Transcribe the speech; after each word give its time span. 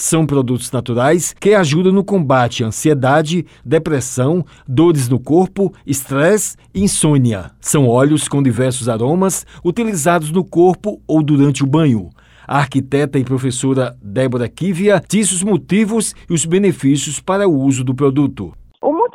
São 0.00 0.24
produtos 0.24 0.72
naturais 0.72 1.34
que 1.38 1.52
ajudam 1.52 1.92
no 1.92 2.02
combate 2.02 2.64
à 2.64 2.68
ansiedade, 2.68 3.44
depressão, 3.62 4.42
dores 4.66 5.10
no 5.10 5.20
corpo, 5.20 5.74
estresse 5.86 6.56
e 6.72 6.82
insônia. 6.82 7.50
São 7.60 7.86
óleos 7.86 8.26
com 8.26 8.42
diversos 8.42 8.88
aromas 8.88 9.44
utilizados 9.62 10.30
no 10.30 10.42
corpo 10.42 11.02
ou 11.06 11.22
durante 11.22 11.62
o 11.62 11.66
banho. 11.66 12.08
A 12.48 12.60
arquiteta 12.60 13.18
e 13.18 13.24
professora 13.24 13.94
Débora 14.02 14.48
Kivia 14.48 15.02
diz 15.06 15.32
os 15.32 15.42
motivos 15.42 16.14
e 16.30 16.32
os 16.32 16.46
benefícios 16.46 17.20
para 17.20 17.46
o 17.46 17.60
uso 17.60 17.84
do 17.84 17.94
produto. 17.94 18.54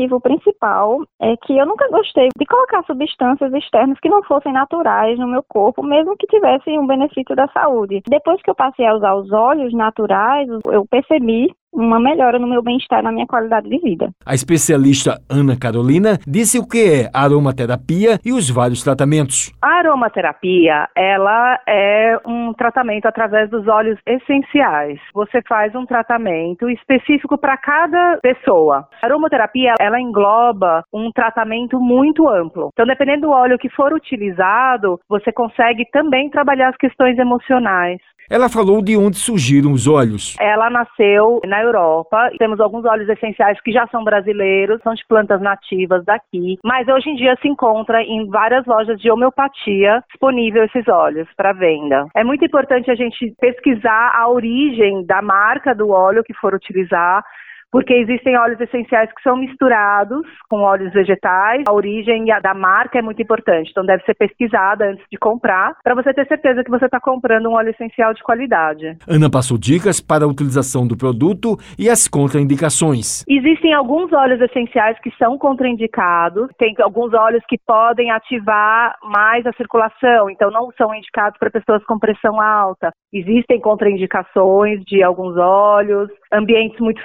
Motivo 0.00 0.18
principal 0.18 1.02
é 1.20 1.36
que 1.36 1.58
eu 1.58 1.66
nunca 1.66 1.86
gostei 1.90 2.30
de 2.34 2.46
colocar 2.46 2.82
substâncias 2.84 3.52
externas 3.52 4.00
que 4.00 4.08
não 4.08 4.22
fossem 4.22 4.50
naturais 4.50 5.18
no 5.18 5.28
meu 5.28 5.42
corpo, 5.46 5.82
mesmo 5.82 6.16
que 6.16 6.26
tivessem 6.26 6.78
um 6.78 6.86
benefício 6.86 7.36
da 7.36 7.46
saúde. 7.48 8.00
Depois 8.08 8.40
que 8.40 8.48
eu 8.48 8.54
passei 8.54 8.86
a 8.86 8.94
usar 8.94 9.14
os 9.14 9.30
óleos 9.30 9.74
naturais, 9.74 10.48
eu 10.72 10.86
percebi 10.86 11.54
uma 11.72 12.00
melhora 12.00 12.38
no 12.38 12.48
meu 12.48 12.62
bem-estar, 12.62 13.02
na 13.02 13.12
minha 13.12 13.26
qualidade 13.26 13.68
de 13.68 13.78
vida. 13.78 14.10
A 14.24 14.34
especialista 14.34 15.18
Ana 15.30 15.56
Carolina 15.58 16.18
disse 16.26 16.58
o 16.58 16.66
que 16.66 16.78
é 16.78 17.10
aromaterapia 17.14 18.18
e 18.24 18.32
os 18.32 18.50
vários 18.50 18.82
tratamentos. 18.82 19.52
A 19.62 19.78
aromaterapia, 19.78 20.88
ela 20.96 21.58
é 21.66 22.18
um 22.26 22.52
tratamento 22.52 23.06
através 23.06 23.48
dos 23.50 23.66
óleos 23.66 23.98
essenciais. 24.06 24.98
Você 25.14 25.40
faz 25.48 25.74
um 25.74 25.86
tratamento 25.86 26.68
específico 26.68 27.38
para 27.38 27.56
cada 27.56 28.18
pessoa. 28.22 28.88
A 29.02 29.06
aromaterapia, 29.06 29.74
ela 29.80 30.00
engloba 30.00 30.84
um 30.92 31.10
tratamento 31.12 31.78
muito 31.80 32.28
amplo. 32.28 32.70
Então, 32.72 32.86
dependendo 32.86 33.20
do 33.20 33.30
óleo 33.30 33.58
que 33.58 33.68
for 33.68 33.92
utilizado, 33.92 34.98
você 35.08 35.32
consegue 35.32 35.84
também 35.90 36.30
trabalhar 36.30 36.70
as 36.70 36.76
questões 36.76 37.18
emocionais. 37.18 38.00
Ela 38.30 38.48
falou 38.48 38.80
de 38.80 38.96
onde 38.96 39.16
surgiram 39.16 39.72
os 39.72 39.88
óleos. 39.88 40.36
Ela 40.38 40.70
nasceu 40.70 41.40
na 41.44 41.60
Europa. 41.60 42.30
Temos 42.38 42.60
alguns 42.60 42.84
óleos 42.84 43.08
essenciais 43.08 43.60
que 43.60 43.72
já 43.72 43.88
são 43.88 44.04
brasileiros, 44.04 44.80
são 44.82 44.94
de 44.94 45.04
plantas 45.08 45.40
nativas 45.40 46.04
daqui, 46.04 46.56
mas 46.64 46.86
hoje 46.86 47.10
em 47.10 47.16
dia 47.16 47.36
se 47.42 47.48
encontra 47.48 48.00
em 48.00 48.28
várias 48.28 48.64
lojas 48.66 49.00
de 49.00 49.10
homeopatia 49.10 50.04
disponível 50.08 50.62
esses 50.62 50.86
óleos 50.86 51.26
para 51.36 51.52
venda. 51.52 52.06
É 52.14 52.22
muito 52.22 52.44
importante 52.44 52.88
a 52.88 52.94
gente 52.94 53.34
pesquisar 53.40 54.12
a 54.14 54.28
origem 54.28 55.04
da 55.04 55.20
marca 55.20 55.74
do 55.74 55.88
óleo 55.88 56.22
que 56.22 56.34
for 56.34 56.54
utilizar 56.54 57.24
porque 57.70 57.94
existem 57.94 58.36
óleos 58.36 58.60
essenciais 58.60 59.10
que 59.12 59.22
são 59.22 59.36
misturados 59.36 60.26
com 60.48 60.60
óleos 60.62 60.92
vegetais. 60.92 61.64
A 61.68 61.72
origem 61.72 62.26
da 62.42 62.54
marca 62.54 62.98
é 62.98 63.02
muito 63.02 63.22
importante, 63.22 63.70
então 63.70 63.84
deve 63.84 64.04
ser 64.04 64.14
pesquisada 64.14 64.86
antes 64.86 65.04
de 65.10 65.18
comprar, 65.18 65.76
para 65.82 65.94
você 65.94 66.12
ter 66.12 66.26
certeza 66.26 66.64
que 66.64 66.70
você 66.70 66.86
está 66.86 67.00
comprando 67.00 67.48
um 67.48 67.54
óleo 67.54 67.70
essencial 67.70 68.12
de 68.14 68.22
qualidade. 68.22 68.96
Ana 69.08 69.30
passou 69.30 69.58
dicas 69.58 70.00
para 70.00 70.24
a 70.24 70.28
utilização 70.28 70.86
do 70.86 70.96
produto 70.96 71.56
e 71.78 71.88
as 71.88 72.08
contraindicações. 72.08 73.24
Existem 73.28 73.72
alguns 73.72 74.12
óleos 74.12 74.40
essenciais 74.40 74.98
que 75.00 75.10
são 75.16 75.38
contraindicados, 75.38 76.48
tem 76.58 76.74
alguns 76.80 77.14
óleos 77.14 77.42
que 77.48 77.58
podem 77.66 78.10
ativar 78.10 78.96
mais 79.02 79.46
a 79.46 79.52
circulação, 79.52 80.28
então 80.30 80.50
não 80.50 80.70
são 80.76 80.94
indicados 80.94 81.38
para 81.38 81.50
pessoas 81.50 81.84
com 81.84 81.98
pressão 81.98 82.40
alta. 82.40 82.92
Existem 83.12 83.60
contraindicações 83.60 84.82
de 84.84 85.02
alguns 85.02 85.36
óleos, 85.36 86.10
ambientes 86.32 86.78
muito 86.80 87.02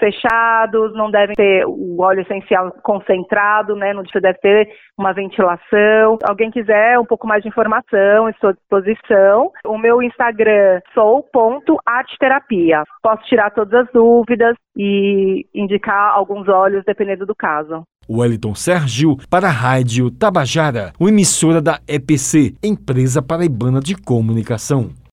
não 0.94 1.12
devem 1.12 1.36
ter 1.36 1.66
o 1.66 2.02
óleo 2.02 2.22
essencial 2.22 2.72
concentrado, 2.84 3.76
né? 3.76 3.94
Deve 4.22 4.40
ter 4.40 4.70
uma 4.98 5.14
ventilação. 5.14 6.18
Alguém 6.28 6.52
quiser 6.52 6.98
um 7.00 7.06
pouco 7.06 7.28
mais 7.28 7.44
de 7.44 7.50
informação, 7.50 8.30
estou 8.30 8.50
à 8.50 8.54
disposição. 8.54 9.52
O 9.66 9.78
meu 9.78 10.02
Instagram 10.02 10.82
sou.arteterapia. 10.94 12.84
Posso 13.02 13.24
tirar 13.26 13.52
todas 13.52 13.88
as 13.88 13.94
dúvidas 13.94 14.56
e 14.78 15.46
indicar 15.54 16.14
alguns 16.14 16.48
óleos 16.48 16.84
dependendo 16.86 17.26
do 17.26 17.36
caso. 17.36 17.84
Wellington 18.10 18.54
Sérgio 18.54 19.18
para 19.30 19.48
a 19.48 19.52
Rádio 19.52 20.12
Tabajara, 20.12 20.94
uma 21.00 21.10
emissora 21.10 21.62
da 21.62 21.80
EPC, 21.88 22.54
Empresa 22.64 23.22
Paraibana 23.22 23.80
de 23.80 23.96
Comunicação. 23.96 25.05